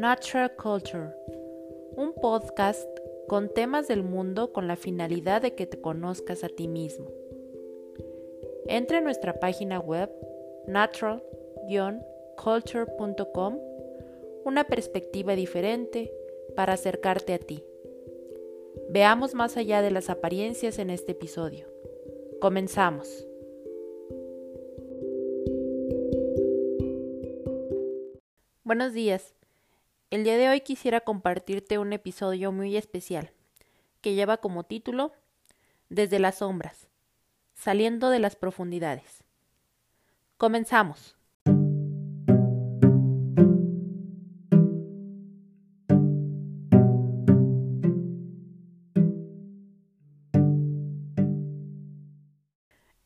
Natural 0.00 0.50
Culture, 0.56 1.12
un 1.94 2.14
podcast 2.14 2.88
con 3.28 3.52
temas 3.52 3.86
del 3.86 4.02
mundo 4.02 4.50
con 4.50 4.66
la 4.66 4.76
finalidad 4.76 5.42
de 5.42 5.54
que 5.54 5.66
te 5.66 5.78
conozcas 5.78 6.42
a 6.42 6.48
ti 6.48 6.68
mismo. 6.68 7.06
Entra 8.66 8.96
en 8.96 9.04
nuestra 9.04 9.38
página 9.38 9.78
web 9.78 10.10
natural-culture.com, 10.68 13.58
una 14.46 14.64
perspectiva 14.64 15.36
diferente 15.36 16.10
para 16.56 16.72
acercarte 16.72 17.34
a 17.34 17.38
ti. 17.38 17.62
Veamos 18.88 19.34
más 19.34 19.58
allá 19.58 19.82
de 19.82 19.90
las 19.90 20.08
apariencias 20.08 20.78
en 20.78 20.88
este 20.88 21.12
episodio. 21.12 21.66
Comenzamos. 22.40 23.26
Buenos 28.64 28.94
días. 28.94 29.34
El 30.10 30.24
día 30.24 30.36
de 30.36 30.48
hoy 30.48 30.60
quisiera 30.62 31.02
compartirte 31.02 31.78
un 31.78 31.92
episodio 31.92 32.50
muy 32.50 32.76
especial, 32.76 33.30
que 34.00 34.14
lleva 34.14 34.38
como 34.38 34.64
título 34.64 35.12
Desde 35.88 36.18
las 36.18 36.38
sombras, 36.38 36.88
saliendo 37.54 38.10
de 38.10 38.18
las 38.18 38.34
profundidades. 38.34 39.22
Comenzamos. 40.36 41.16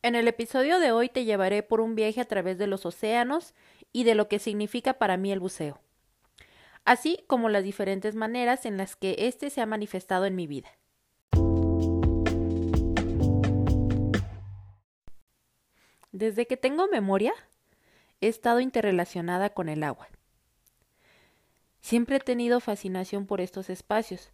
En 0.01 0.15
el 0.15 0.27
episodio 0.27 0.79
de 0.79 0.93
hoy 0.93 1.11
te 1.11 1.27
llevaré 1.27 1.63
por 1.63 1.83
un 1.83 1.95
viaje 1.95 2.23
a 2.23 2.25
través 2.25 2.57
de 2.57 2.67
los 2.67 2.87
océanos 2.87 3.53
y 3.93 4.05
de 4.05 4.15
lo 4.15 4.27
que 4.29 4.39
significa 4.39 4.95
para 4.95 5.19
mí 5.19 5.33
el 5.33 5.41
buceo, 5.41 5.84
así 6.85 7.25
como 7.27 7.49
las 7.49 7.65
diferentes 7.65 8.15
maneras 8.15 8.67
en 8.67 8.77
las 8.77 8.97
que 8.97 9.17
éste 9.19 9.51
se 9.51 9.61
ha 9.61 9.67
manifestado 9.67 10.27
en 10.27 10.37
mi 10.37 10.47
vida. 10.47 10.69
Desde 16.13 16.47
que 16.47 16.57
tengo 16.57 16.87
memoria, 16.87 17.35
he 18.21 18.29
estado 18.29 18.61
interrelacionada 18.61 19.51
con 19.51 19.69
el 19.69 19.83
agua. 19.83 20.09
Siempre 21.81 22.17
he 22.17 22.21
tenido 22.21 22.61
fascinación 22.61 23.27
por 23.27 23.41
estos 23.41 23.69
espacios. 23.69 24.31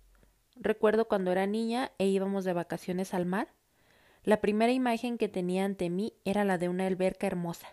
Recuerdo 0.56 1.08
cuando 1.08 1.32
era 1.32 1.46
niña 1.46 1.90
e 1.98 2.06
íbamos 2.06 2.44
de 2.44 2.52
vacaciones 2.52 3.14
al 3.14 3.24
mar 3.26 3.48
la 4.22 4.40
primera 4.42 4.70
imagen 4.70 5.16
que 5.16 5.28
tenía 5.28 5.64
ante 5.64 5.88
mí 5.88 6.12
era 6.26 6.44
la 6.44 6.58
de 6.58 6.68
una 6.68 6.86
alberca 6.86 7.26
hermosa. 7.26 7.68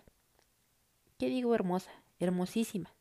¿Qué 1.18 1.28
digo 1.28 1.54
hermosa? 1.54 1.92
Hermosísima. 2.20 2.97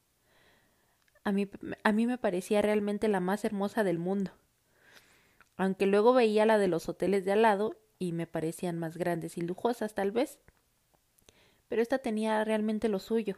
A 1.27 1.33
mí, 1.33 1.51
a 1.83 1.91
mí 1.91 2.07
me 2.07 2.19
parecía 2.19 2.63
realmente 2.63 3.09
la 3.09 3.19
más 3.19 3.45
hermosa 3.45 3.83
del 3.83 3.99
mundo. 3.99 4.31
Aunque 5.57 5.87
luego 5.87 6.13
veía 6.13 6.47
la 6.47 6.57
de 6.57 6.69
los 6.69 6.89
hoteles 6.89 7.25
de 7.25 7.33
al 7.33 7.43
lado 7.43 7.75
y 7.99 8.13
me 8.13 8.29
parecían 8.29 8.79
más 8.79 8.97
grandes 8.97 9.37
y 9.37 9.41
lujosas 9.41 9.93
tal 9.93 10.13
vez. 10.13 10.39
Pero 11.67 11.83
esta 11.83 11.99
tenía 11.99 12.45
realmente 12.45 12.89
lo 12.89 13.01
suyo. 13.01 13.35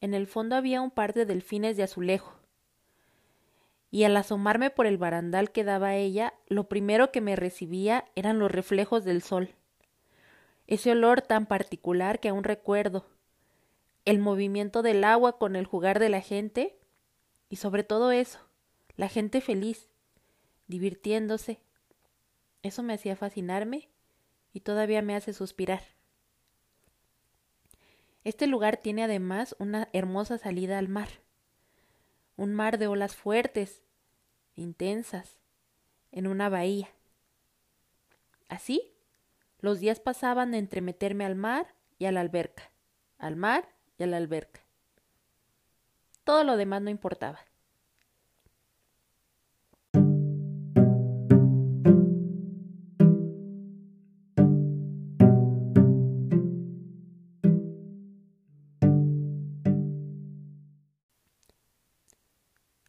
En 0.00 0.14
el 0.14 0.28
fondo 0.28 0.54
había 0.54 0.80
un 0.80 0.92
par 0.92 1.12
de 1.12 1.26
delfines 1.26 1.76
de 1.76 1.82
azulejo, 1.82 2.38
y 3.90 4.04
al 4.04 4.16
asomarme 4.16 4.70
por 4.70 4.86
el 4.86 4.96
barandal 4.96 5.50
que 5.50 5.64
daba 5.64 5.96
ella, 5.96 6.34
lo 6.46 6.68
primero 6.68 7.10
que 7.10 7.20
me 7.20 7.34
recibía 7.34 8.04
eran 8.14 8.38
los 8.38 8.52
reflejos 8.52 9.04
del 9.04 9.22
sol. 9.22 9.56
Ese 10.68 10.92
olor 10.92 11.20
tan 11.20 11.46
particular 11.46 12.20
que 12.20 12.28
aún 12.28 12.44
recuerdo, 12.44 13.06
el 14.04 14.18
movimiento 14.18 14.82
del 14.82 15.04
agua 15.04 15.38
con 15.38 15.56
el 15.56 15.66
jugar 15.66 15.98
de 15.98 16.08
la 16.08 16.20
gente, 16.20 16.78
y 17.48 17.56
sobre 17.56 17.84
todo 17.84 18.10
eso, 18.10 18.40
la 18.96 19.08
gente 19.08 19.40
feliz, 19.40 19.88
divirtiéndose. 20.66 21.60
Eso 22.62 22.82
me 22.82 22.94
hacía 22.94 23.16
fascinarme 23.16 23.90
y 24.52 24.60
todavía 24.60 25.02
me 25.02 25.14
hace 25.14 25.32
suspirar. 25.32 25.82
Este 28.24 28.46
lugar 28.46 28.78
tiene 28.78 29.04
además 29.04 29.54
una 29.58 29.88
hermosa 29.92 30.38
salida 30.38 30.78
al 30.78 30.88
mar, 30.88 31.08
un 32.36 32.54
mar 32.54 32.78
de 32.78 32.86
olas 32.86 33.14
fuertes, 33.14 33.82
intensas, 34.56 35.38
en 36.10 36.26
una 36.26 36.48
bahía. 36.48 36.88
Así, 38.48 38.94
los 39.58 39.80
días 39.80 40.00
pasaban 40.00 40.54
entre 40.54 40.80
meterme 40.80 41.24
al 41.24 41.34
mar 41.34 41.74
y 41.98 42.06
a 42.06 42.12
la 42.12 42.20
alberca, 42.20 42.70
al 43.18 43.36
mar 43.36 43.73
y 43.98 44.02
a 44.02 44.06
la 44.06 44.16
alberca. 44.16 44.60
Todo 46.24 46.44
lo 46.44 46.56
demás 46.56 46.82
no 46.82 46.90
importaba. 46.90 47.40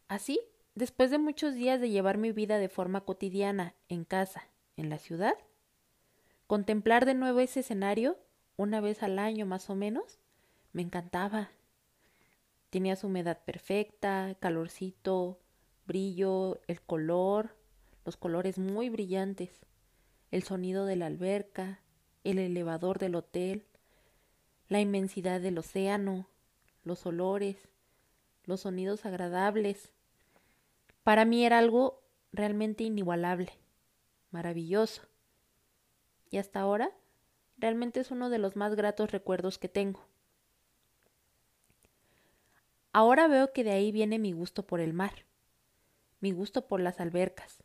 Así, 0.08 0.40
Después 0.76 1.10
de 1.10 1.16
muchos 1.16 1.54
días 1.54 1.80
de 1.80 1.88
llevar 1.88 2.18
mi 2.18 2.32
vida 2.32 2.58
de 2.58 2.68
forma 2.68 3.00
cotidiana, 3.00 3.74
en 3.88 4.04
casa, 4.04 4.50
en 4.76 4.90
la 4.90 4.98
ciudad, 4.98 5.34
contemplar 6.46 7.06
de 7.06 7.14
nuevo 7.14 7.40
ese 7.40 7.60
escenario, 7.60 8.18
una 8.58 8.82
vez 8.82 9.02
al 9.02 9.18
año 9.18 9.46
más 9.46 9.70
o 9.70 9.74
menos, 9.74 10.20
me 10.76 10.82
encantaba. 10.82 11.48
Tenía 12.68 12.96
su 12.96 13.06
humedad 13.06 13.42
perfecta, 13.46 14.36
calorcito, 14.40 15.40
brillo, 15.86 16.60
el 16.66 16.82
color, 16.82 17.56
los 18.04 18.18
colores 18.18 18.58
muy 18.58 18.90
brillantes, 18.90 19.64
el 20.30 20.42
sonido 20.42 20.84
de 20.84 20.96
la 20.96 21.06
alberca, 21.06 21.80
el 22.24 22.38
elevador 22.38 22.98
del 22.98 23.14
hotel, 23.14 23.64
la 24.68 24.78
inmensidad 24.78 25.40
del 25.40 25.56
océano, 25.56 26.28
los 26.84 27.06
olores, 27.06 27.56
los 28.44 28.60
sonidos 28.60 29.06
agradables, 29.06 29.94
para 31.04 31.24
mí 31.24 31.46
era 31.46 31.56
algo 31.56 32.02
realmente 32.32 32.84
inigualable, 32.84 33.50
maravilloso. 34.30 35.00
Y 36.30 36.36
hasta 36.36 36.60
ahora, 36.60 36.90
realmente 37.56 38.00
es 38.00 38.10
uno 38.10 38.28
de 38.28 38.36
los 38.36 38.56
más 38.56 38.74
gratos 38.74 39.10
recuerdos 39.10 39.56
que 39.56 39.70
tengo. 39.70 40.06
Ahora 42.96 43.28
veo 43.28 43.52
que 43.52 43.62
de 43.62 43.72
ahí 43.72 43.92
viene 43.92 44.18
mi 44.18 44.32
gusto 44.32 44.66
por 44.66 44.80
el 44.80 44.94
mar, 44.94 45.26
mi 46.20 46.32
gusto 46.32 46.66
por 46.66 46.80
las 46.80 46.98
albercas. 46.98 47.62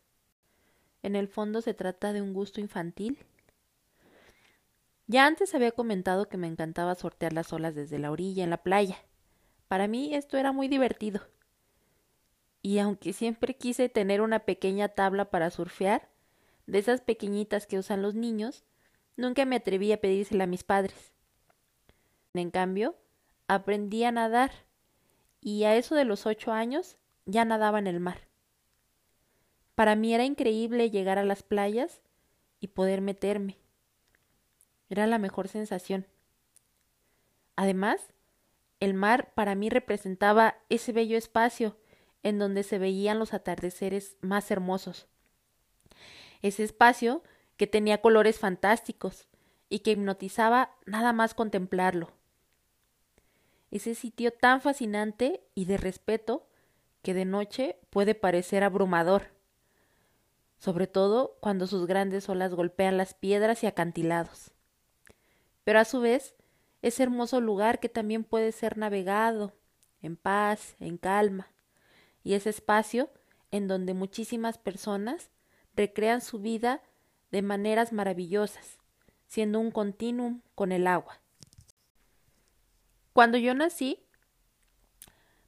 En 1.02 1.16
el 1.16 1.26
fondo 1.26 1.62
se 1.62 1.72
trata 1.72 2.12
de 2.12 2.20
un 2.20 2.34
gusto 2.34 2.60
infantil. 2.60 3.18
Ya 5.06 5.24
antes 5.24 5.54
había 5.54 5.72
comentado 5.72 6.28
que 6.28 6.36
me 6.36 6.48
encantaba 6.48 6.94
sortear 6.96 7.32
las 7.32 7.50
olas 7.54 7.74
desde 7.74 7.98
la 7.98 8.10
orilla 8.10 8.44
en 8.44 8.50
la 8.50 8.62
playa. 8.62 8.98
Para 9.68 9.88
mí 9.88 10.14
esto 10.14 10.36
era 10.36 10.52
muy 10.52 10.68
divertido 10.68 11.22
y 12.60 12.78
aunque 12.78 13.14
siempre 13.14 13.56
quise 13.56 13.88
tener 13.88 14.20
una 14.20 14.40
pequeña 14.40 14.88
tabla 14.88 15.30
para 15.30 15.48
surfear, 15.48 16.10
de 16.66 16.78
esas 16.78 17.00
pequeñitas 17.00 17.66
que 17.66 17.78
usan 17.78 18.02
los 18.02 18.14
niños, 18.14 18.64
nunca 19.16 19.46
me 19.46 19.56
atreví 19.56 19.92
a 19.92 20.00
pedírsela 20.02 20.44
a 20.44 20.46
mis 20.46 20.62
padres. 20.62 21.14
En 22.34 22.50
cambio, 22.50 22.96
aprendí 23.48 24.04
a 24.04 24.12
nadar, 24.12 24.52
y 25.42 25.64
a 25.64 25.76
eso 25.76 25.96
de 25.96 26.04
los 26.04 26.24
ocho 26.24 26.52
años 26.52 26.96
ya 27.26 27.44
nadaba 27.44 27.80
en 27.80 27.88
el 27.88 28.00
mar. 28.00 28.28
Para 29.74 29.96
mí 29.96 30.14
era 30.14 30.24
increíble 30.24 30.90
llegar 30.90 31.18
a 31.18 31.24
las 31.24 31.42
playas 31.42 32.00
y 32.60 32.68
poder 32.68 33.00
meterme. 33.00 33.58
Era 34.88 35.06
la 35.06 35.18
mejor 35.18 35.48
sensación. 35.48 36.06
Además, 37.56 38.12
el 38.78 38.94
mar 38.94 39.32
para 39.34 39.54
mí 39.54 39.68
representaba 39.68 40.58
ese 40.68 40.92
bello 40.92 41.18
espacio 41.18 41.76
en 42.22 42.38
donde 42.38 42.62
se 42.62 42.78
veían 42.78 43.18
los 43.18 43.34
atardeceres 43.34 44.16
más 44.20 44.50
hermosos. 44.50 45.08
Ese 46.40 46.62
espacio 46.62 47.22
que 47.56 47.66
tenía 47.66 48.00
colores 48.00 48.38
fantásticos 48.38 49.26
y 49.68 49.80
que 49.80 49.92
hipnotizaba 49.92 50.76
nada 50.86 51.12
más 51.12 51.34
contemplarlo. 51.34 52.12
Ese 53.72 53.94
sitio 53.94 54.32
tan 54.32 54.60
fascinante 54.60 55.42
y 55.54 55.64
de 55.64 55.78
respeto 55.78 56.46
que 57.00 57.14
de 57.14 57.24
noche 57.24 57.78
puede 57.88 58.14
parecer 58.14 58.64
abrumador, 58.64 59.32
sobre 60.58 60.86
todo 60.86 61.38
cuando 61.40 61.66
sus 61.66 61.86
grandes 61.86 62.28
olas 62.28 62.54
golpean 62.54 62.98
las 62.98 63.14
piedras 63.14 63.64
y 63.64 63.66
acantilados. 63.66 64.52
Pero 65.64 65.78
a 65.78 65.86
su 65.86 66.00
vez, 66.00 66.34
es 66.82 67.00
hermoso 67.00 67.40
lugar 67.40 67.80
que 67.80 67.88
también 67.88 68.24
puede 68.24 68.52
ser 68.52 68.76
navegado 68.76 69.54
en 70.02 70.16
paz, 70.16 70.76
en 70.78 70.98
calma, 70.98 71.50
y 72.22 72.34
ese 72.34 72.50
espacio 72.50 73.08
en 73.50 73.68
donde 73.68 73.94
muchísimas 73.94 74.58
personas 74.58 75.30
recrean 75.74 76.20
su 76.20 76.40
vida 76.40 76.82
de 77.30 77.40
maneras 77.40 77.90
maravillosas, 77.90 78.76
siendo 79.26 79.60
un 79.60 79.70
continuum 79.70 80.42
con 80.54 80.72
el 80.72 80.86
agua. 80.86 81.21
Cuando 83.12 83.38
yo 83.38 83.54
nací, 83.54 83.98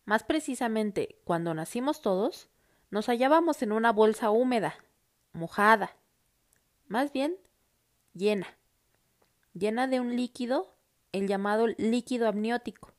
Más 0.05 0.22
precisamente, 0.22 1.19
cuando 1.25 1.55
nacimos 1.55 2.02
todos, 2.02 2.50
nos 2.90 3.08
hallábamos 3.08 3.62
en 3.62 3.72
una 3.72 3.90
bolsa 3.90 4.31
húmeda, 4.31 4.75
mojada, 5.32 5.96
más 6.88 7.11
bien 7.11 7.38
llena, 8.12 8.46
llena 9.55 9.87
de 9.87 10.00
un 10.00 10.14
líquido, 10.14 10.76
el 11.12 11.26
llamado 11.26 11.66
líquido 11.78 12.28
amniótico. 12.28 12.93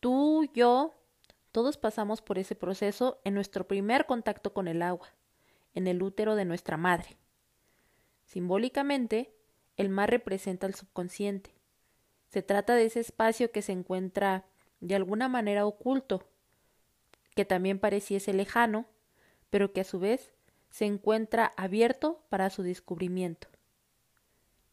Tú, 0.00 0.48
yo, 0.54 0.94
todos 1.52 1.76
pasamos 1.76 2.22
por 2.22 2.38
ese 2.38 2.54
proceso 2.54 3.20
en 3.24 3.34
nuestro 3.34 3.68
primer 3.68 4.06
contacto 4.06 4.54
con 4.54 4.68
el 4.68 4.80
agua, 4.80 5.08
en 5.74 5.86
el 5.86 6.02
útero 6.02 6.34
de 6.34 6.46
nuestra 6.46 6.78
madre. 6.78 7.18
Simbólicamente, 8.24 9.34
el 9.76 9.90
mar 9.90 10.08
representa 10.08 10.66
el 10.66 10.74
subconsciente. 10.74 11.55
Se 12.28 12.42
trata 12.42 12.74
de 12.74 12.86
ese 12.86 13.00
espacio 13.00 13.50
que 13.50 13.62
se 13.62 13.72
encuentra 13.72 14.44
de 14.80 14.94
alguna 14.94 15.28
manera 15.28 15.66
oculto, 15.66 16.28
que 17.34 17.44
también 17.44 17.78
pareciese 17.78 18.32
lejano, 18.32 18.86
pero 19.50 19.72
que 19.72 19.82
a 19.82 19.84
su 19.84 19.98
vez 19.98 20.34
se 20.70 20.84
encuentra 20.84 21.52
abierto 21.56 22.22
para 22.28 22.50
su 22.50 22.62
descubrimiento. 22.62 23.48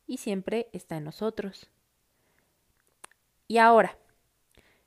Y 0.07 0.17
siempre 0.17 0.69
está 0.73 0.97
en 0.97 1.05
nosotros. 1.05 1.69
Y 3.47 3.57
ahora, 3.57 3.97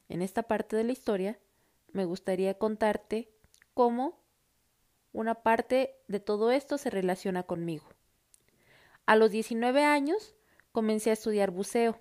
en 0.09 0.23
esta 0.23 0.43
parte 0.43 0.77
de 0.77 0.85
la 0.85 0.93
historia, 0.93 1.39
me 1.93 2.05
gustaría 2.05 2.55
contarte 2.59 3.31
cómo 3.75 4.19
una 5.13 5.35
parte 5.35 5.97
de 6.09 6.21
todo 6.21 6.51
esto 6.51 6.77
se 6.77 6.91
relaciona 6.91 7.43
conmigo. 7.45 7.87
A 9.07 9.17
los 9.17 9.31
19 9.31 9.85
años 9.85 10.35
comencé 10.73 11.11
a 11.11 11.15
estudiar 11.15 11.51
buceo 11.51 11.99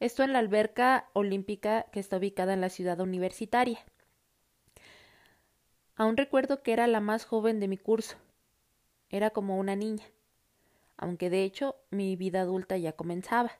esto 0.00 0.22
en 0.22 0.32
la 0.32 0.38
alberca 0.38 1.08
olímpica 1.12 1.86
que 1.92 2.00
está 2.00 2.18
ubicada 2.18 2.54
en 2.54 2.60
la 2.60 2.68
ciudad 2.68 3.00
universitaria. 3.00 3.84
Aún 5.96 6.16
recuerdo 6.16 6.62
que 6.62 6.72
era 6.72 6.86
la 6.86 7.00
más 7.00 7.24
joven 7.24 7.58
de 7.58 7.66
mi 7.66 7.76
curso. 7.76 8.16
Era 9.10 9.30
como 9.30 9.58
una 9.58 9.74
niña, 9.74 10.04
aunque 10.96 11.30
de 11.30 11.42
hecho 11.42 11.76
mi 11.90 12.14
vida 12.14 12.42
adulta 12.42 12.76
ya 12.76 12.92
comenzaba. 12.92 13.52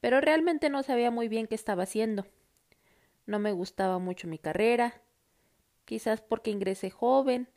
Pero 0.00 0.20
realmente 0.20 0.70
no 0.70 0.82
sabía 0.82 1.10
muy 1.10 1.28
bien 1.28 1.46
qué 1.46 1.54
estaba 1.54 1.82
haciendo. 1.82 2.26
No 3.26 3.38
me 3.38 3.52
gustaba 3.52 3.98
mucho 3.98 4.28
mi 4.28 4.38
carrera, 4.38 5.02
quizás 5.84 6.22
porque 6.22 6.50
ingresé 6.50 6.90
joven, 6.90 7.48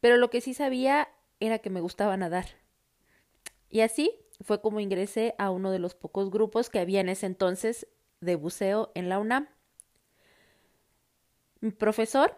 pero 0.00 0.18
lo 0.18 0.28
que 0.28 0.42
sí 0.42 0.52
sabía 0.52 1.08
era 1.38 1.60
que 1.60 1.70
me 1.70 1.80
gustaba 1.80 2.16
nadar. 2.18 2.46
Y 3.70 3.80
así 3.80 4.12
fue 4.40 4.60
como 4.60 4.80
ingresé 4.80 5.34
a 5.38 5.50
uno 5.50 5.70
de 5.70 5.78
los 5.78 5.94
pocos 5.94 6.30
grupos 6.30 6.70
que 6.70 6.78
había 6.78 7.00
en 7.00 7.08
ese 7.08 7.26
entonces 7.26 7.86
de 8.20 8.36
buceo 8.36 8.90
en 8.94 9.08
la 9.08 9.18
UNAM. 9.18 9.48
Mi 11.60 11.70
profesor, 11.70 12.36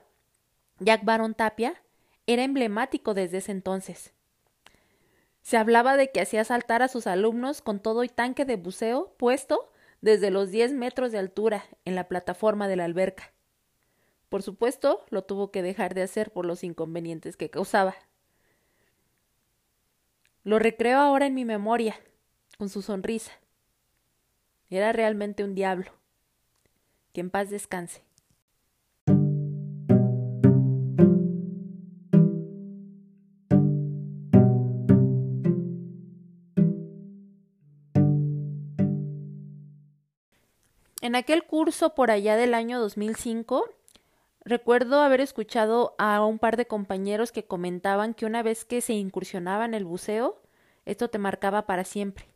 Jack 0.81 1.05
Baron 1.05 1.35
Tapia, 1.35 1.81
era 2.27 2.45
emblemático 2.45 3.15
desde 3.15 3.39
ese 3.39 3.53
entonces. 3.53 4.13
Se 5.43 5.57
hablaba 5.57 5.97
de 5.97 6.11
que 6.11 6.21
hacía 6.21 6.45
saltar 6.45 6.83
a 6.83 6.89
sus 6.89 7.07
alumnos 7.07 7.63
con 7.63 7.81
todo 7.81 8.05
y 8.05 8.09
tanque 8.09 8.45
de 8.45 8.57
buceo 8.57 9.15
puesto 9.17 9.73
desde 10.01 10.31
los 10.31 10.51
10 10.51 10.75
metros 10.75 11.13
de 11.13 11.19
altura 11.19 11.65
en 11.85 11.95
la 11.95 12.09
plataforma 12.09 12.69
de 12.69 12.77
la 12.77 12.85
alberca. 12.85 13.33
Por 14.29 14.43
supuesto, 14.43 15.05
lo 15.11 15.23
tuvo 15.23 15.51
que 15.51 15.63
dejar 15.63 15.95
de 15.95 16.03
hacer 16.03 16.33
por 16.33 16.47
los 16.47 16.65
inconvenientes 16.65 17.37
que 17.37 17.51
causaba. 17.51 17.95
Lo 20.45 20.59
recreo 20.59 20.99
ahora 20.99 21.27
en 21.27 21.35
mi 21.35 21.45
memoria, 21.45 21.95
con 22.59 22.69
su 22.69 22.83
sonrisa. 22.83 23.31
Era 24.71 24.93
realmente 24.93 25.45
un 25.45 25.55
diablo. 25.55 25.93
Que 27.13 27.21
en 27.21 27.31
paz 27.31 27.49
descanse. 27.49 28.03
En 41.03 41.15
aquel 41.15 41.45
curso 41.45 41.95
por 41.95 42.11
allá 42.11 42.35
del 42.37 42.55
año 42.55 42.81
2005, 42.81 43.65
Recuerdo 44.45 45.01
haber 45.01 45.21
escuchado 45.21 45.95
a 45.99 46.25
un 46.25 46.39
par 46.39 46.57
de 46.57 46.67
compañeros 46.67 47.31
que 47.31 47.45
comentaban 47.45 48.13
que 48.13 48.27
una 48.27 48.43
vez 48.43 48.65
que 48.65 48.81
se 48.81 48.93
incursionaba 48.93 49.65
en 49.65 49.75
el 49.75 49.85
buceo, 49.85 50.43
esto 50.85 51.09
te 51.09 51.19
marcaba 51.19 51.67
para 51.67 51.85
siempre. 51.85 52.27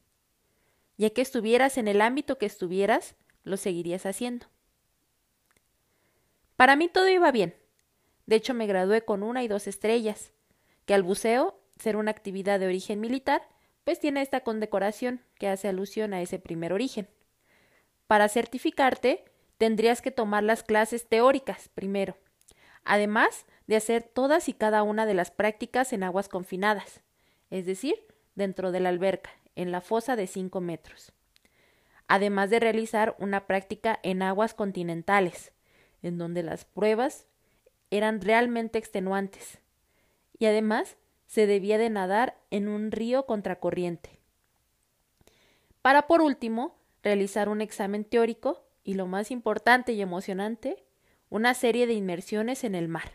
Ya 0.98 1.10
que 1.10 1.20
estuvieras 1.20 1.78
en 1.78 1.88
el 1.88 2.00
ámbito 2.00 2.38
que 2.38 2.46
estuvieras, 2.46 3.16
lo 3.42 3.56
seguirías 3.56 4.06
haciendo. 4.06 4.46
Para 6.56 6.76
mí 6.76 6.88
todo 6.88 7.08
iba 7.08 7.30
bien. 7.32 7.56
De 8.26 8.36
hecho, 8.36 8.54
me 8.54 8.66
gradué 8.66 9.02
con 9.02 9.22
una 9.22 9.42
y 9.42 9.48
dos 9.48 9.66
estrellas, 9.66 10.32
que 10.84 10.94
al 10.94 11.02
buceo, 11.02 11.60
ser 11.78 11.96
una 11.96 12.12
actividad 12.12 12.60
de 12.60 12.66
origen 12.66 13.00
militar, 13.00 13.42
pues 13.84 14.00
tiene 14.00 14.22
esta 14.22 14.40
condecoración 14.40 15.22
que 15.38 15.48
hace 15.48 15.68
alusión 15.68 16.14
a 16.14 16.22
ese 16.22 16.38
primer 16.38 16.72
origen. 16.72 17.08
Para 18.06 18.28
certificarte, 18.28 19.24
tendrías 19.58 20.02
que 20.02 20.10
tomar 20.10 20.42
las 20.42 20.62
clases 20.62 21.08
teóricas 21.08 21.68
primero, 21.68 22.16
además 22.84 23.46
de 23.66 23.76
hacer 23.76 24.02
todas 24.02 24.48
y 24.48 24.52
cada 24.52 24.82
una 24.82 25.06
de 25.06 25.14
las 25.14 25.30
prácticas 25.30 25.92
en 25.92 26.02
aguas 26.02 26.28
confinadas, 26.28 27.02
es 27.50 27.66
decir, 27.66 28.06
dentro 28.34 28.72
de 28.72 28.80
la 28.80 28.90
alberca, 28.90 29.30
en 29.54 29.72
la 29.72 29.80
fosa 29.80 30.16
de 30.16 30.26
5 30.26 30.60
metros, 30.60 31.12
además 32.08 32.50
de 32.50 32.60
realizar 32.60 33.16
una 33.18 33.46
práctica 33.46 33.98
en 34.02 34.22
aguas 34.22 34.54
continentales, 34.54 35.52
en 36.02 36.18
donde 36.18 36.42
las 36.42 36.64
pruebas 36.64 37.26
eran 37.90 38.20
realmente 38.20 38.78
extenuantes, 38.78 39.58
y 40.38 40.46
además 40.46 40.96
se 41.26 41.46
debía 41.46 41.78
de 41.78 41.90
nadar 41.90 42.36
en 42.50 42.68
un 42.68 42.92
río 42.92 43.26
contracorriente. 43.26 44.20
Para 45.82 46.06
por 46.06 46.20
último, 46.20 46.76
realizar 47.02 47.48
un 47.48 47.60
examen 47.60 48.04
teórico 48.04 48.65
y 48.86 48.94
lo 48.94 49.08
más 49.08 49.32
importante 49.32 49.92
y 49.92 50.00
emocionante, 50.00 50.84
una 51.28 51.54
serie 51.54 51.88
de 51.88 51.94
inmersiones 51.94 52.62
en 52.62 52.76
el 52.76 52.86
mar. 52.86 53.10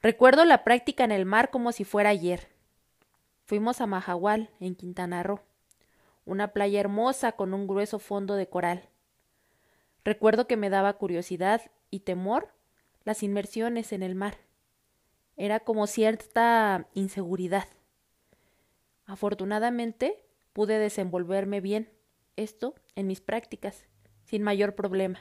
Recuerdo 0.00 0.46
la 0.46 0.64
práctica 0.64 1.04
en 1.04 1.12
el 1.12 1.26
mar 1.26 1.50
como 1.50 1.72
si 1.72 1.84
fuera 1.84 2.08
ayer. 2.08 2.48
Fuimos 3.44 3.82
a 3.82 3.86
Mahahual, 3.86 4.48
en 4.60 4.76
Quintana 4.76 5.22
Roo, 5.22 5.40
una 6.24 6.54
playa 6.54 6.80
hermosa 6.80 7.32
con 7.32 7.52
un 7.52 7.66
grueso 7.66 7.98
fondo 7.98 8.34
de 8.34 8.48
coral. 8.48 8.88
Recuerdo 10.04 10.46
que 10.46 10.56
me 10.56 10.70
daba 10.70 10.94
curiosidad 10.94 11.60
y 11.90 12.00
temor 12.00 12.48
las 13.04 13.22
inmersiones 13.22 13.92
en 13.92 14.02
el 14.02 14.14
mar. 14.14 14.38
Era 15.36 15.60
como 15.60 15.86
cierta 15.86 16.88
inseguridad. 16.94 17.68
Afortunadamente 19.04 20.24
pude 20.54 20.78
desenvolverme 20.78 21.60
bien 21.60 21.90
esto 22.36 22.74
en 22.94 23.06
mis 23.06 23.20
prácticas 23.20 23.84
sin 24.24 24.42
mayor 24.42 24.74
problema, 24.74 25.20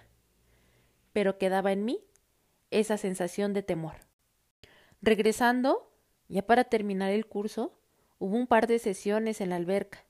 pero 1.11 1.37
quedaba 1.37 1.71
en 1.71 1.85
mí 1.85 1.99
esa 2.71 2.97
sensación 2.97 3.53
de 3.53 3.63
temor. 3.63 3.95
Regresando, 5.01 5.91
ya 6.27 6.45
para 6.45 6.63
terminar 6.63 7.11
el 7.11 7.25
curso, 7.25 7.77
hubo 8.19 8.35
un 8.35 8.47
par 8.47 8.67
de 8.67 8.79
sesiones 8.79 9.41
en 9.41 9.49
la 9.49 9.57
alberca. 9.57 10.03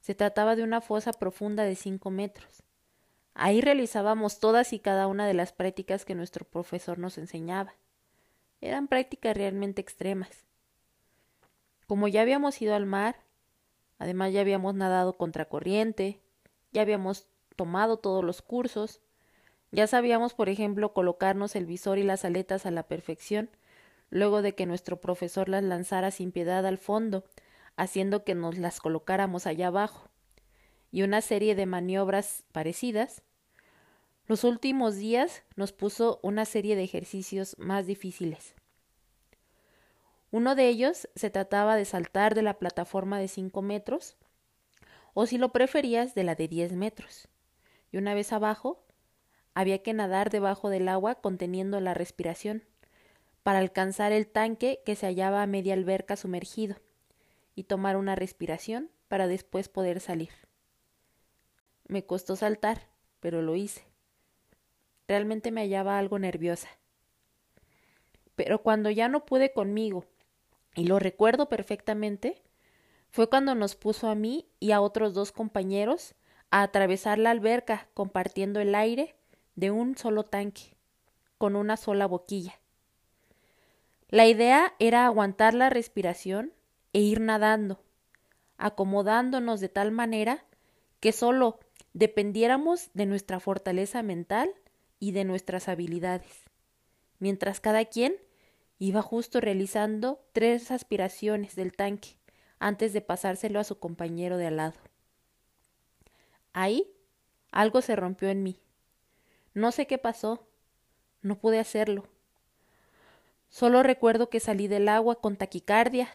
Se 0.00 0.14
trataba 0.14 0.56
de 0.56 0.62
una 0.62 0.80
fosa 0.80 1.12
profunda 1.12 1.64
de 1.64 1.76
cinco 1.76 2.10
metros. 2.10 2.62
Ahí 3.34 3.60
realizábamos 3.60 4.38
todas 4.38 4.72
y 4.72 4.78
cada 4.78 5.06
una 5.06 5.26
de 5.26 5.34
las 5.34 5.52
prácticas 5.52 6.04
que 6.04 6.14
nuestro 6.14 6.44
profesor 6.44 6.98
nos 6.98 7.18
enseñaba. 7.18 7.74
Eran 8.60 8.88
prácticas 8.88 9.36
realmente 9.36 9.80
extremas. 9.80 10.44
Como 11.86 12.08
ya 12.08 12.22
habíamos 12.22 12.60
ido 12.60 12.74
al 12.74 12.86
mar, 12.86 13.16
además 13.98 14.32
ya 14.32 14.42
habíamos 14.42 14.74
nadado 14.74 15.16
contracorriente, 15.16 16.20
ya 16.72 16.82
habíamos 16.82 17.26
tomado 17.54 17.98
todos 17.98 18.24
los 18.24 18.42
cursos, 18.42 19.00
ya 19.72 19.86
sabíamos, 19.86 20.34
por 20.34 20.50
ejemplo, 20.50 20.92
colocarnos 20.92 21.56
el 21.56 21.64
visor 21.64 21.98
y 21.98 22.02
las 22.02 22.26
aletas 22.26 22.66
a 22.66 22.70
la 22.70 22.82
perfección, 22.82 23.48
luego 24.10 24.42
de 24.42 24.54
que 24.54 24.66
nuestro 24.66 25.00
profesor 25.00 25.48
las 25.48 25.64
lanzara 25.64 26.10
sin 26.10 26.30
piedad 26.30 26.66
al 26.66 26.76
fondo, 26.76 27.24
haciendo 27.76 28.22
que 28.22 28.34
nos 28.34 28.58
las 28.58 28.80
colocáramos 28.80 29.46
allá 29.46 29.68
abajo, 29.68 30.10
y 30.90 31.02
una 31.02 31.22
serie 31.22 31.54
de 31.54 31.64
maniobras 31.64 32.44
parecidas. 32.52 33.22
Los 34.26 34.44
últimos 34.44 34.96
días 34.96 35.42
nos 35.56 35.72
puso 35.72 36.20
una 36.22 36.44
serie 36.44 36.76
de 36.76 36.84
ejercicios 36.84 37.56
más 37.58 37.86
difíciles. 37.86 38.54
Uno 40.30 40.54
de 40.54 40.68
ellos 40.68 41.08
se 41.14 41.30
trataba 41.30 41.76
de 41.76 41.86
saltar 41.86 42.34
de 42.34 42.42
la 42.42 42.58
plataforma 42.58 43.18
de 43.18 43.28
cinco 43.28 43.62
metros, 43.62 44.16
o 45.14 45.24
si 45.24 45.38
lo 45.38 45.50
preferías, 45.50 46.14
de 46.14 46.24
la 46.24 46.34
de 46.34 46.48
diez 46.48 46.72
metros 46.72 47.28
y 47.92 47.98
una 47.98 48.14
vez 48.14 48.32
abajo, 48.32 48.84
había 49.54 49.82
que 49.82 49.92
nadar 49.92 50.30
debajo 50.30 50.70
del 50.70 50.88
agua 50.88 51.16
conteniendo 51.16 51.78
la 51.80 51.94
respiración, 51.94 52.64
para 53.42 53.58
alcanzar 53.58 54.12
el 54.12 54.26
tanque 54.26 54.82
que 54.84 54.96
se 54.96 55.06
hallaba 55.06 55.42
a 55.42 55.46
media 55.46 55.74
alberca 55.74 56.16
sumergido, 56.16 56.76
y 57.54 57.64
tomar 57.64 57.96
una 57.96 58.16
respiración 58.16 58.90
para 59.08 59.26
después 59.26 59.68
poder 59.68 60.00
salir. 60.00 60.30
Me 61.86 62.06
costó 62.06 62.34
saltar, 62.34 62.88
pero 63.20 63.42
lo 63.42 63.54
hice. 63.54 63.84
realmente 65.06 65.50
me 65.50 65.60
hallaba 65.60 65.98
algo 65.98 66.18
nerviosa. 66.18 66.68
Pero 68.34 68.62
cuando 68.62 68.88
ya 68.88 69.08
no 69.08 69.26
pude 69.26 69.52
conmigo, 69.52 70.06
y 70.74 70.86
lo 70.86 70.98
recuerdo 70.98 71.50
perfectamente, 71.50 72.42
fue 73.10 73.28
cuando 73.28 73.54
nos 73.54 73.76
puso 73.76 74.08
a 74.08 74.14
mí 74.14 74.48
y 74.58 74.72
a 74.72 74.80
otros 74.80 75.12
dos 75.12 75.32
compañeros 75.32 76.14
a 76.52 76.62
atravesar 76.62 77.18
la 77.18 77.30
alberca 77.30 77.88
compartiendo 77.94 78.60
el 78.60 78.74
aire 78.74 79.16
de 79.56 79.70
un 79.70 79.96
solo 79.96 80.24
tanque, 80.24 80.76
con 81.38 81.56
una 81.56 81.78
sola 81.78 82.06
boquilla. 82.06 82.60
La 84.08 84.26
idea 84.26 84.74
era 84.78 85.06
aguantar 85.06 85.54
la 85.54 85.70
respiración 85.70 86.52
e 86.92 87.00
ir 87.00 87.20
nadando, 87.20 87.82
acomodándonos 88.58 89.60
de 89.60 89.70
tal 89.70 89.92
manera 89.92 90.44
que 91.00 91.12
solo 91.12 91.58
dependiéramos 91.94 92.90
de 92.92 93.06
nuestra 93.06 93.40
fortaleza 93.40 94.02
mental 94.02 94.52
y 95.00 95.12
de 95.12 95.24
nuestras 95.24 95.68
habilidades, 95.68 96.44
mientras 97.18 97.60
cada 97.60 97.86
quien 97.86 98.14
iba 98.78 99.00
justo 99.00 99.40
realizando 99.40 100.22
tres 100.34 100.70
aspiraciones 100.70 101.56
del 101.56 101.72
tanque 101.72 102.18
antes 102.58 102.92
de 102.92 103.00
pasárselo 103.00 103.58
a 103.58 103.64
su 103.64 103.78
compañero 103.78 104.36
de 104.36 104.48
al 104.48 104.56
lado. 104.58 104.91
Ahí 106.52 106.92
algo 107.50 107.82
se 107.82 107.96
rompió 107.96 108.28
en 108.30 108.42
mí. 108.42 108.60
No 109.54 109.72
sé 109.72 109.86
qué 109.86 109.98
pasó. 109.98 110.46
No 111.20 111.38
pude 111.38 111.58
hacerlo. 111.58 112.04
Solo 113.48 113.82
recuerdo 113.82 114.30
que 114.30 114.40
salí 114.40 114.66
del 114.66 114.88
agua 114.88 115.20
con 115.20 115.36
taquicardia. 115.36 116.08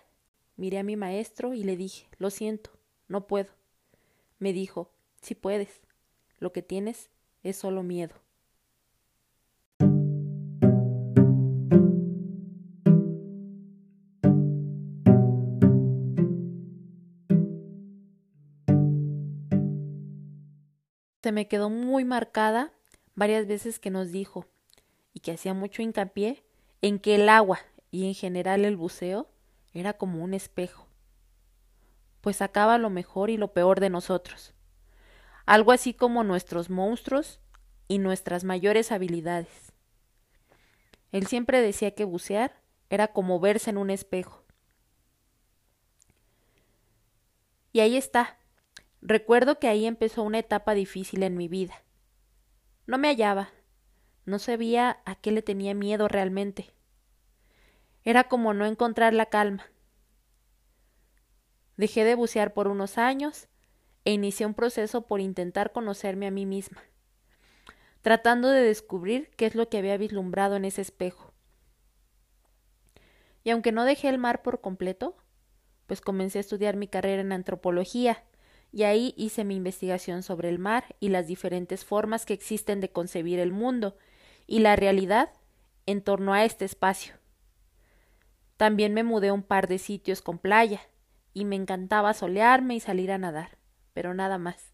Miré 0.56 0.80
a 0.80 0.84
mi 0.84 0.96
maestro 0.96 1.54
y 1.54 1.64
le 1.64 1.78
dije, 1.78 2.08
lo 2.18 2.32
siento, 2.32 2.72
no 3.08 3.28
puedo. 3.28 3.54
Me 4.40 4.54
dijo, 4.54 4.92
si 5.22 5.36
puedes. 5.36 5.82
Lo 6.40 6.52
que 6.52 6.64
tienes 6.64 7.12
es 7.44 7.58
solo 7.58 7.84
miedo. 7.84 8.16
Se 21.28 21.34
me 21.34 21.50
quedó 21.50 21.70
muy 21.70 22.06
marcada 22.06 22.72
varias 23.14 23.48
veces 23.48 23.80
que 23.80 23.90
nos 23.90 24.14
dijo, 24.14 24.46
y 25.12 25.20
que 25.20 25.34
hacía 25.34 25.54
mucho 25.54 25.82
hincapié, 25.82 26.46
en 26.82 27.00
que 27.00 27.16
el 27.16 27.28
agua 27.28 27.60
y 27.92 28.08
en 28.08 28.14
general 28.14 28.64
el 28.64 28.78
buceo 28.78 29.30
era 29.74 29.92
como 29.92 30.24
un 30.24 30.34
espejo, 30.34 30.88
pues 32.22 32.38
sacaba 32.38 32.78
lo 32.78 32.90
mejor 32.90 33.30
y 33.30 33.36
lo 33.36 33.52
peor 33.52 33.82
de 33.82 33.90
nosotros, 33.90 34.54
algo 35.46 35.74
así 35.74 35.94
como 35.94 36.24
nuestros 36.24 36.70
monstruos 36.70 37.42
y 37.90 37.98
nuestras 37.98 38.46
mayores 38.46 38.94
habilidades. 38.94 39.74
Él 41.12 41.28
siempre 41.28 41.60
decía 41.60 41.92
que 41.94 42.06
bucear 42.06 42.62
era 42.90 43.10
como 43.10 43.42
verse 43.42 43.70
en 43.70 43.80
un 43.80 43.90
espejo. 43.90 44.46
Y 47.74 47.82
ahí 47.82 47.98
está, 47.98 48.37
Recuerdo 49.10 49.58
que 49.58 49.70
ahí 49.70 49.86
empezó 49.86 50.22
una 50.22 50.40
etapa 50.40 50.74
difícil 50.74 51.24
en 51.24 51.38
mi 51.38 51.48
vida. 51.48 51.82
No 52.88 52.98
me 52.98 53.08
hallaba. 53.08 53.52
No 54.26 54.38
sabía 54.38 55.00
a 55.06 55.16
qué 55.16 55.32
le 55.32 55.42
tenía 55.42 55.74
miedo 55.74 56.10
realmente. 56.10 56.74
Era 58.04 58.26
como 58.26 58.54
no 58.54 58.66
encontrar 58.66 59.14
la 59.14 59.28
calma. 59.28 59.66
Dejé 61.78 62.04
de 62.04 62.16
bucear 62.16 62.54
por 62.54 62.68
unos 62.68 62.98
años 62.98 63.48
e 64.04 64.12
inicié 64.12 64.46
un 64.46 64.54
proceso 64.54 65.08
por 65.08 65.22
intentar 65.22 65.72
conocerme 65.72 66.28
a 66.28 66.32
mí 66.32 66.46
misma, 66.46 66.84
tratando 68.02 68.50
de 68.50 68.60
descubrir 68.60 69.30
qué 69.38 69.46
es 69.46 69.56
lo 69.56 69.70
que 69.70 69.78
había 69.78 69.96
vislumbrado 69.96 70.58
en 70.58 70.66
ese 70.66 70.82
espejo. 70.82 71.32
Y 73.46 73.52
aunque 73.52 73.72
no 73.72 73.86
dejé 73.86 74.10
el 74.10 74.18
mar 74.18 74.42
por 74.42 74.60
completo, 74.60 75.16
pues 75.86 76.02
comencé 76.02 76.40
a 76.40 76.42
estudiar 76.42 76.76
mi 76.76 76.90
carrera 76.90 77.22
en 77.22 77.32
antropología 77.32 78.26
y 78.78 78.84
ahí 78.84 79.16
hice 79.18 79.44
mi 79.44 79.56
investigación 79.56 80.22
sobre 80.22 80.50
el 80.50 80.60
mar 80.60 80.96
y 81.00 81.10
las 81.10 81.26
diferentes 81.26 81.84
formas 81.84 82.28
que 82.28 82.36
existen 82.36 82.80
de 82.80 82.92
concebir 82.92 83.40
el 83.40 83.52
mundo 83.52 83.98
y 84.46 84.60
la 84.60 84.76
realidad 84.76 85.32
en 85.88 86.04
torno 86.04 86.36
a 86.36 86.46
este 86.46 86.66
espacio. 86.66 87.16
También 88.56 88.94
me 88.94 89.02
mudé 89.02 89.30
a 89.30 89.34
un 89.34 89.42
par 89.42 89.68
de 89.68 89.80
sitios 89.80 90.22
con 90.22 90.38
playa, 90.38 90.80
y 91.34 91.44
me 91.46 91.56
encantaba 91.56 92.14
solearme 92.14 92.76
y 92.76 92.80
salir 92.80 93.12
a 93.12 93.18
nadar, 93.18 93.58
pero 93.94 94.14
nada 94.14 94.38
más. 94.38 94.74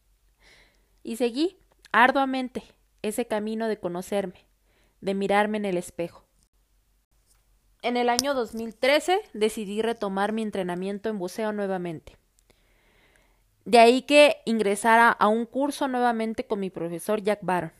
Y 1.01 1.15
seguí 1.15 1.57
arduamente 1.93 2.61
ese 3.03 3.25
camino 3.25 3.69
de 3.69 3.79
conocerme, 3.79 4.47
de 4.99 5.13
mirarme 5.13 5.59
en 5.59 5.65
el 5.65 5.77
espejo. 5.77 6.25
En 7.81 7.95
el 7.95 8.09
año 8.09 8.33
2013 8.33 9.21
decidí 9.33 9.81
retomar 9.81 10.33
mi 10.33 10.41
entrenamiento 10.41 11.07
en 11.07 11.19
buceo 11.19 11.53
nuevamente. 11.53 12.17
De 13.65 13.79
ahí 13.79 14.01
que 14.01 14.41
ingresara 14.45 15.09
a 15.09 15.27
un 15.27 15.45
curso 15.45 15.87
nuevamente 15.87 16.45
con 16.45 16.59
mi 16.59 16.69
profesor 16.69 17.21
Jack 17.21 17.39
Baron. 17.41 17.71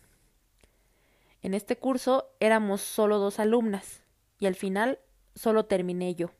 En 1.41 1.53
este 1.53 1.75
curso 1.75 2.29
éramos 2.39 2.79
solo 2.81 3.19
dos 3.19 3.39
alumnas 3.39 4.01
y 4.39 4.45
al 4.45 4.55
final 4.55 4.99
solo 5.35 5.65
terminé 5.65 6.15
yo. 6.15 6.31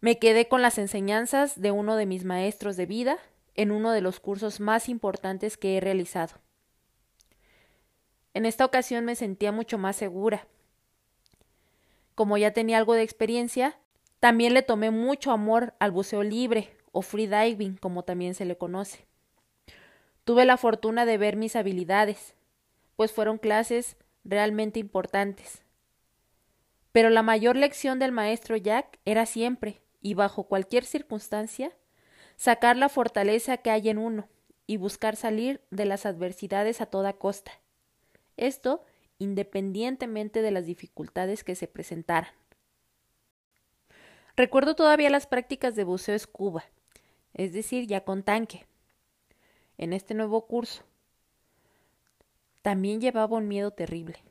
Me 0.00 0.18
quedé 0.18 0.48
con 0.48 0.60
las 0.60 0.76
enseñanzas 0.76 1.60
de 1.60 1.70
uno 1.70 1.96
de 1.96 2.04
mis 2.04 2.24
maestros 2.24 2.76
de 2.76 2.84
vida 2.84 3.18
en 3.54 3.70
uno 3.70 3.90
de 3.90 4.02
los 4.02 4.20
cursos 4.20 4.60
más 4.60 4.88
importantes 4.88 5.56
que 5.56 5.76
he 5.76 5.80
realizado. 5.80 6.34
En 8.34 8.44
esta 8.44 8.64
ocasión 8.64 9.04
me 9.04 9.14
sentía 9.14 9.52
mucho 9.52 9.78
más 9.78 9.96
segura. 9.96 10.46
Como 12.14 12.36
ya 12.36 12.52
tenía 12.52 12.78
algo 12.78 12.94
de 12.94 13.02
experiencia, 13.02 13.78
también 14.20 14.52
le 14.52 14.62
tomé 14.62 14.90
mucho 14.90 15.30
amor 15.30 15.74
al 15.78 15.90
buceo 15.90 16.22
libre, 16.22 16.76
o 16.92 17.02
freediving, 17.02 17.76
como 17.76 18.04
también 18.04 18.34
se 18.34 18.44
le 18.44 18.56
conoce. 18.56 19.06
Tuve 20.24 20.44
la 20.44 20.56
fortuna 20.56 21.04
de 21.04 21.18
ver 21.18 21.36
mis 21.36 21.56
habilidades, 21.56 22.34
pues 22.96 23.12
fueron 23.12 23.38
clases 23.38 23.96
realmente 24.24 24.78
importantes. 24.78 25.62
Pero 26.92 27.10
la 27.10 27.22
mayor 27.22 27.56
lección 27.56 27.98
del 27.98 28.12
maestro 28.12 28.56
Jack 28.56 28.98
era 29.04 29.26
siempre, 29.26 29.80
y 30.00 30.14
bajo 30.14 30.44
cualquier 30.44 30.84
circunstancia, 30.84 31.72
sacar 32.36 32.76
la 32.76 32.88
fortaleza 32.88 33.56
que 33.56 33.70
hay 33.70 33.88
en 33.88 33.98
uno 33.98 34.28
y 34.66 34.76
buscar 34.76 35.16
salir 35.16 35.60
de 35.70 35.86
las 35.86 36.06
adversidades 36.06 36.80
a 36.80 36.86
toda 36.86 37.14
costa. 37.14 37.52
Esto 38.36 38.84
independientemente 39.18 40.42
de 40.42 40.50
las 40.50 40.66
dificultades 40.66 41.44
que 41.44 41.54
se 41.54 41.68
presentaran. 41.68 42.32
Recuerdo 44.36 44.74
todavía 44.74 45.10
las 45.10 45.26
prácticas 45.26 45.76
de 45.76 45.84
buceo 45.84 46.14
escuba, 46.14 46.64
es 47.34 47.52
decir, 47.52 47.86
ya 47.86 48.04
con 48.04 48.22
tanque. 48.22 48.66
En 49.78 49.92
este 49.92 50.14
nuevo 50.14 50.46
curso 50.46 50.84
también 52.60 53.00
llevaba 53.00 53.36
un 53.36 53.48
miedo 53.48 53.72
terrible, 53.72 54.22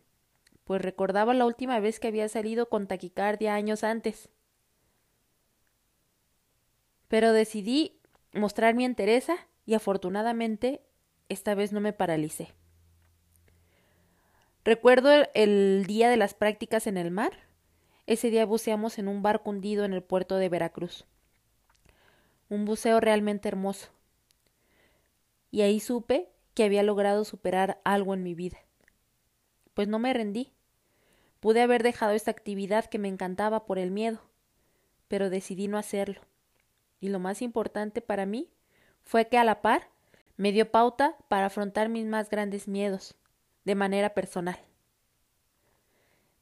pues 0.63 0.81
recordaba 0.81 1.33
la 1.33 1.45
última 1.45 1.79
vez 1.79 1.99
que 1.99 2.07
había 2.07 2.29
salido 2.29 2.69
con 2.69 2.87
taquicardia 2.87 3.55
años 3.55 3.83
antes. 3.83 4.29
Pero 7.07 7.33
decidí 7.33 7.99
mostrar 8.33 8.73
mi 8.73 8.85
entereza 8.85 9.35
y 9.65 9.73
afortunadamente 9.73 10.81
esta 11.27 11.55
vez 11.55 11.73
no 11.73 11.81
me 11.81 11.91
paralicé. 11.91 12.53
Recuerdo 14.63 15.11
el, 15.11 15.29
el, 15.33 15.85
día 15.87 16.09
de 16.09 16.17
las 16.17 16.33
prácticas 16.33 16.87
en 16.87 16.97
el 16.97 17.11
mar. 17.11 17.31
Ese 18.05 18.29
día 18.29 18.45
buceamos 18.45 18.99
en 18.99 19.07
un 19.07 19.21
barco 19.21 19.49
hundido 19.49 19.83
en 19.83 19.93
el 19.93 20.03
puerto 20.03 20.37
de 20.37 20.49
Veracruz 20.49 21.05
un 22.51 22.65
buceo 22.65 22.99
realmente 22.99 23.47
hermoso. 23.47 23.87
Y 25.51 25.61
ahí 25.61 25.79
supe 25.79 26.29
que 26.53 26.65
había 26.65 26.83
logrado 26.83 27.23
superar 27.23 27.79
algo 27.85 28.13
en 28.13 28.23
mi 28.23 28.35
vida. 28.35 28.57
Pues 29.73 29.87
no 29.87 29.99
me 29.99 30.11
rendí. 30.11 30.51
Pude 31.39 31.61
haber 31.61 31.81
dejado 31.81 32.11
esta 32.11 32.29
actividad 32.29 32.85
que 32.87 32.99
me 32.99 33.07
encantaba 33.07 33.65
por 33.65 33.79
el 33.79 33.89
miedo, 33.89 34.19
pero 35.07 35.29
decidí 35.29 35.69
no 35.69 35.77
hacerlo. 35.77 36.19
Y 36.99 37.07
lo 37.07 37.19
más 37.19 37.41
importante 37.41 38.01
para 38.01 38.25
mí 38.25 38.49
fue 39.01 39.29
que 39.29 39.37
a 39.37 39.45
la 39.45 39.61
par 39.61 39.87
me 40.35 40.51
dio 40.51 40.71
pauta 40.71 41.15
para 41.29 41.45
afrontar 41.45 41.87
mis 41.87 42.05
más 42.05 42.29
grandes 42.29 42.67
miedos, 42.67 43.15
de 43.63 43.75
manera 43.75 44.13
personal. 44.13 44.59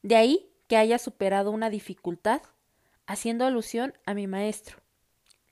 De 0.01 0.15
ahí 0.15 0.51
que 0.67 0.75
haya 0.75 0.97
superado 0.97 1.51
una 1.51 1.69
dificultad 1.69 2.41
haciendo 3.05 3.45
alusión 3.45 3.93
a 4.07 4.15
mi 4.15 4.25
maestro, 4.25 4.78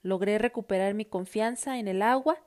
Logré 0.02 0.38
recuperar 0.38 0.94
mi 0.94 1.04
confianza 1.04 1.78
en 1.78 1.88
el 1.88 2.02
agua 2.02 2.38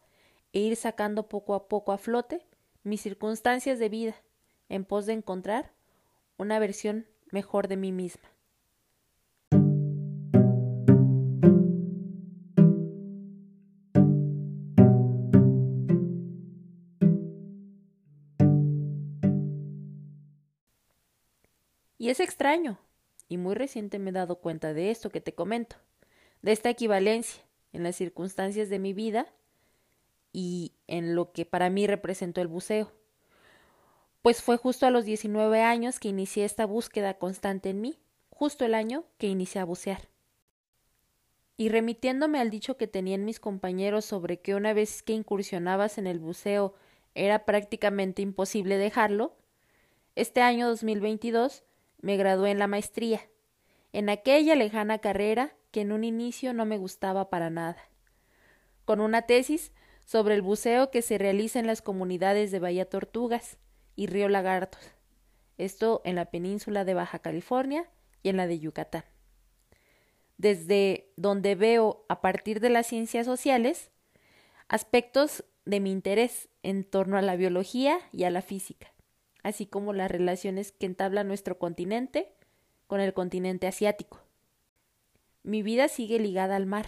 e 0.54 0.60
ir 0.60 0.76
sacando 0.76 1.28
poco 1.28 1.54
a 1.54 1.68
poco 1.68 1.92
a 1.92 1.98
flote 1.98 2.46
mis 2.84 3.02
circunstancias 3.02 3.78
de 3.78 3.90
vida 3.90 4.16
en 4.70 4.86
pos 4.86 5.06
de 5.06 5.14
encontrar 5.14 5.74
una 6.38 6.60
versión 6.60 7.08
mejor 7.32 7.68
de 7.68 7.78
mí 7.78 7.92
misma. 7.92 8.30
Y 21.98 22.10
es 22.10 22.20
extraño, 22.20 22.80
y 23.30 23.38
muy 23.38 23.54
reciente 23.54 24.00
me 24.00 24.10
he 24.10 24.14
dado 24.14 24.38
cuenta 24.38 24.74
de 24.74 24.90
esto 24.90 25.12
que 25.12 25.22
te 25.22 25.36
comento, 25.36 25.76
de 26.42 26.52
esta 26.52 26.70
equivalencia 26.70 27.44
en 27.74 27.84
las 27.84 27.96
circunstancias 27.96 28.70
de 28.70 28.80
mi 28.80 28.94
vida 28.94 29.28
y 30.34 30.74
en 30.88 31.16
lo 31.16 31.32
que 31.32 31.46
para 31.46 31.70
mí 31.70 31.88
representó 31.88 32.42
el 32.42 32.48
buceo. 32.48 32.92
Pues 34.22 34.42
fue 34.42 34.58
justo 34.58 34.86
a 34.86 34.92
los 34.92 35.06
19 35.06 35.62
años 35.62 36.00
que 36.00 36.10
inicié 36.10 36.46
esta 36.46 36.66
búsqueda 36.66 37.16
constante 37.16 37.70
en 37.70 37.82
mí, 37.82 37.98
justo 38.30 38.66
el 38.66 38.76
año 38.76 39.06
que 39.18 39.28
inicié 39.28 39.62
a 39.62 39.66
bucear. 39.66 40.10
Y 41.58 41.70
remitiéndome 41.70 42.40
al 42.40 42.50
dicho 42.50 42.78
que 42.78 42.88
tenían 42.88 43.26
mis 43.26 43.40
compañeros 43.40 44.06
sobre 44.06 44.40
que 44.40 44.56
una 44.56 44.74
vez 44.74 45.04
que 45.04 45.14
incursionabas 45.14 45.98
en 45.98 46.08
el 46.08 46.20
buceo 46.20 46.74
era 47.14 47.46
prácticamente 47.46 48.22
imposible 48.22 48.78
dejarlo, 48.78 49.36
este 50.16 50.42
año 50.42 50.68
2022 50.68 51.64
me 52.02 52.18
gradué 52.18 52.52
en 52.52 52.60
la 52.60 52.68
maestría, 52.68 53.22
en 53.94 54.10
aquella 54.10 54.56
lejana 54.56 55.00
carrera 55.00 55.56
que 55.72 55.82
en 55.82 55.92
un 55.92 56.04
inicio 56.04 56.54
no 56.54 56.66
me 56.66 56.78
gustaba 56.78 57.30
para 57.30 57.50
nada, 57.50 57.78
con 58.86 59.00
una 59.00 59.24
tesis 59.24 59.72
sobre 60.06 60.36
el 60.36 60.42
buceo 60.42 60.92
que 60.92 61.02
se 61.02 61.18
realiza 61.18 61.60
en 61.60 61.68
las 61.68 61.82
comunidades 61.82 62.52
de 62.52 62.60
Bahía 62.60 62.90
Tortugas 62.90 63.58
y 63.96 64.08
Río 64.08 64.28
Lagartos, 64.30 64.92
esto 65.58 66.02
en 66.04 66.16
la 66.16 66.26
península 66.26 66.86
de 66.86 66.94
Baja 66.94 67.20
California 67.20 67.90
y 68.24 68.30
en 68.30 68.38
la 68.38 68.48
de 68.48 68.60
Yucatán. 68.60 69.06
Desde 70.38 71.12
donde 71.18 71.56
veo, 71.56 72.06
a 72.10 72.20
partir 72.20 72.60
de 72.60 72.70
las 72.70 72.88
ciencias 72.88 73.26
sociales, 73.26 73.92
aspectos 74.68 75.46
de 75.66 75.80
mi 75.80 75.92
interés 75.92 76.50
en 76.64 76.84
torno 76.84 77.18
a 77.18 77.22
la 77.22 77.36
biología 77.36 78.00
y 78.12 78.24
a 78.24 78.32
la 78.32 78.42
física, 78.42 78.92
así 79.44 79.66
como 79.66 79.94
las 79.94 80.10
relaciones 80.10 80.72
que 80.72 80.88
entabla 80.88 81.24
nuestro 81.24 81.60
continente 81.60 82.34
con 82.88 83.00
el 83.00 83.14
continente 83.14 83.68
asiático. 83.68 84.20
Mi 85.44 85.64
vida 85.64 85.88
sigue 85.88 86.20
ligada 86.20 86.56
al 86.56 86.66
mar 86.66 86.88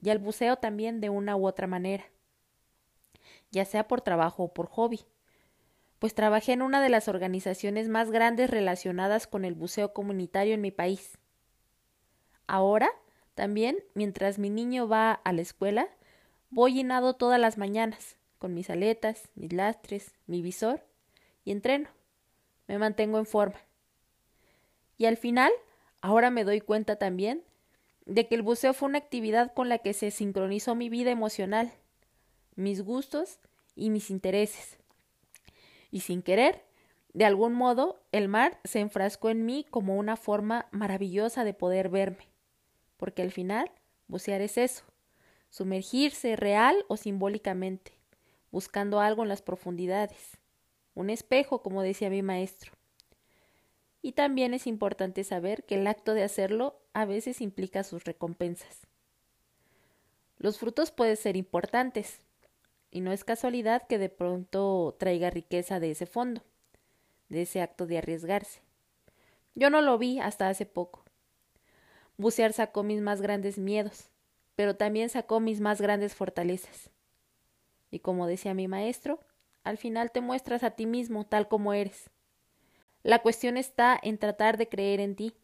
y 0.00 0.10
al 0.10 0.18
buceo 0.18 0.56
también 0.56 1.00
de 1.00 1.10
una 1.10 1.36
u 1.36 1.46
otra 1.46 1.66
manera, 1.66 2.04
ya 3.50 3.64
sea 3.64 3.86
por 3.86 4.00
trabajo 4.00 4.44
o 4.44 4.54
por 4.54 4.66
hobby, 4.66 5.00
pues 5.98 6.14
trabajé 6.14 6.52
en 6.52 6.62
una 6.62 6.82
de 6.82 6.88
las 6.88 7.06
organizaciones 7.06 7.88
más 7.88 8.10
grandes 8.10 8.50
relacionadas 8.50 9.26
con 9.26 9.44
el 9.44 9.54
buceo 9.54 9.92
comunitario 9.92 10.54
en 10.54 10.60
mi 10.60 10.70
país. 10.70 11.18
Ahora, 12.46 12.90
también, 13.34 13.78
mientras 13.94 14.38
mi 14.38 14.50
niño 14.50 14.88
va 14.88 15.12
a 15.12 15.32
la 15.32 15.42
escuela, 15.42 15.88
voy 16.50 16.80
y 16.80 16.84
nado 16.84 17.14
todas 17.14 17.38
las 17.38 17.56
mañanas, 17.56 18.16
con 18.38 18.52
mis 18.52 18.68
aletas, 18.68 19.30
mis 19.36 19.52
lastres, 19.52 20.14
mi 20.26 20.42
visor, 20.42 20.84
y 21.44 21.52
entreno. 21.52 21.88
Me 22.66 22.78
mantengo 22.78 23.18
en 23.18 23.26
forma. 23.26 23.60
Y 24.96 25.06
al 25.06 25.16
final, 25.16 25.52
ahora 26.00 26.30
me 26.30 26.44
doy 26.44 26.60
cuenta 26.60 26.96
también 26.96 27.44
de 28.06 28.26
que 28.26 28.34
el 28.34 28.42
buceo 28.42 28.74
fue 28.74 28.88
una 28.88 28.98
actividad 28.98 29.52
con 29.54 29.68
la 29.68 29.78
que 29.78 29.92
se 29.92 30.10
sincronizó 30.10 30.74
mi 30.74 30.88
vida 30.88 31.10
emocional, 31.10 31.72
mis 32.56 32.82
gustos 32.82 33.38
y 33.74 33.90
mis 33.90 34.10
intereses. 34.10 34.78
Y 35.90 36.00
sin 36.00 36.22
querer, 36.22 36.64
de 37.12 37.24
algún 37.24 37.52
modo, 37.52 38.02
el 38.12 38.28
mar 38.28 38.58
se 38.64 38.80
enfrascó 38.80 39.30
en 39.30 39.44
mí 39.44 39.66
como 39.70 39.96
una 39.96 40.16
forma 40.16 40.66
maravillosa 40.70 41.44
de 41.44 41.54
poder 41.54 41.88
verme, 41.88 42.28
porque 42.96 43.22
al 43.22 43.30
final, 43.30 43.70
bucear 44.08 44.40
es 44.40 44.56
eso, 44.58 44.84
sumergirse 45.50 46.36
real 46.36 46.74
o 46.88 46.96
simbólicamente, 46.96 47.92
buscando 48.50 49.00
algo 49.00 49.22
en 49.22 49.28
las 49.28 49.42
profundidades, 49.42 50.38
un 50.94 51.10
espejo, 51.10 51.62
como 51.62 51.82
decía 51.82 52.10
mi 52.10 52.22
maestro. 52.22 52.72
Y 54.02 54.12
también 54.12 54.52
es 54.52 54.66
importante 54.66 55.24
saber 55.24 55.64
que 55.64 55.76
el 55.76 55.86
acto 55.86 56.12
de 56.12 56.24
hacerlo 56.24 56.80
a 56.92 57.04
veces 57.04 57.40
implica 57.40 57.84
sus 57.84 58.04
recompensas. 58.04 58.86
Los 60.38 60.58
frutos 60.58 60.90
pueden 60.90 61.16
ser 61.16 61.36
importantes, 61.36 62.20
y 62.90 63.00
no 63.00 63.12
es 63.12 63.24
casualidad 63.24 63.86
que 63.86 63.98
de 63.98 64.10
pronto 64.10 64.96
traiga 64.98 65.30
riqueza 65.30 65.80
de 65.80 65.92
ese 65.92 66.04
fondo, 66.04 66.42
de 67.28 67.42
ese 67.42 67.62
acto 67.62 67.86
de 67.86 67.98
arriesgarse. 67.98 68.60
Yo 69.54 69.70
no 69.70 69.80
lo 69.80 69.96
vi 69.98 70.18
hasta 70.18 70.48
hace 70.48 70.66
poco. 70.66 71.04
Bucear 72.18 72.52
sacó 72.52 72.82
mis 72.82 73.00
más 73.00 73.22
grandes 73.22 73.56
miedos, 73.56 74.10
pero 74.56 74.76
también 74.76 75.08
sacó 75.08 75.40
mis 75.40 75.60
más 75.60 75.80
grandes 75.80 76.14
fortalezas. 76.14 76.90
Y 77.90 78.00
como 78.00 78.26
decía 78.26 78.52
mi 78.52 78.68
maestro, 78.68 79.20
al 79.64 79.78
final 79.78 80.10
te 80.10 80.20
muestras 80.20 80.62
a 80.62 80.72
ti 80.72 80.86
mismo 80.86 81.24
tal 81.24 81.48
como 81.48 81.72
eres. 81.72 82.10
La 83.04 83.18
cuestión 83.18 83.56
está 83.56 83.98
en 84.00 84.16
tratar 84.16 84.56
de 84.56 84.68
creer 84.68 85.00
en 85.00 85.16
ti, 85.16 85.34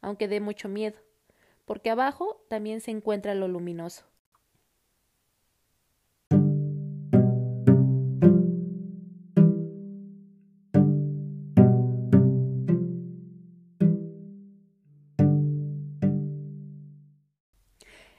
aunque 0.00 0.28
dé 0.28 0.38
mucho 0.38 0.68
miedo, 0.68 0.96
porque 1.64 1.90
abajo 1.90 2.44
también 2.48 2.80
se 2.80 2.92
encuentra 2.92 3.34
lo 3.34 3.48
luminoso. 3.48 4.04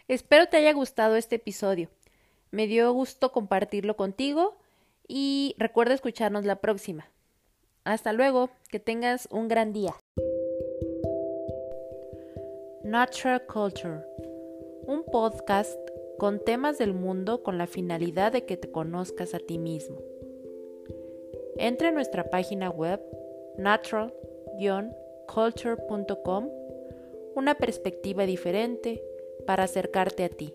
Espero 0.09 0.47
te 0.47 0.57
haya 0.57 0.73
gustado 0.73 1.15
este 1.15 1.37
episodio. 1.37 1.87
Me 2.51 2.67
dio 2.67 2.91
gusto 2.91 3.31
compartirlo 3.31 3.95
contigo 3.95 4.57
y 5.07 5.55
recuerda 5.57 5.93
escucharnos 5.93 6.43
la 6.43 6.57
próxima. 6.57 7.07
Hasta 7.83 8.13
luego, 8.13 8.51
que 8.69 8.79
tengas 8.79 9.27
un 9.31 9.47
gran 9.47 9.73
día. 9.73 9.95
Natural 12.83 13.43
Culture, 13.47 14.05
un 14.85 15.03
podcast 15.03 15.79
con 16.19 16.43
temas 16.43 16.77
del 16.77 16.93
mundo 16.93 17.41
con 17.41 17.57
la 17.57 17.65
finalidad 17.65 18.33
de 18.33 18.45
que 18.45 18.55
te 18.55 18.69
conozcas 18.69 19.33
a 19.33 19.39
ti 19.39 19.57
mismo. 19.57 19.97
Entra 21.57 21.89
en 21.89 21.95
nuestra 21.95 22.29
página 22.29 22.69
web 22.69 23.01
natural-culture.com, 23.57 26.49
una 27.35 27.55
perspectiva 27.55 28.27
diferente 28.27 29.03
para 29.47 29.63
acercarte 29.63 30.23
a 30.23 30.29
ti. 30.29 30.53